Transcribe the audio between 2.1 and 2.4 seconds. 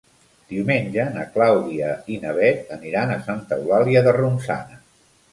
i na